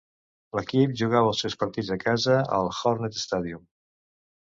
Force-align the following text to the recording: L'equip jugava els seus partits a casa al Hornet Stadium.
L'equip 0.59 0.95
jugava 1.01 1.29
els 1.33 1.41
seus 1.43 1.55
partits 1.63 1.91
a 1.97 1.97
casa 2.05 2.39
al 2.57 2.71
Hornet 2.79 3.21
Stadium. 3.25 3.63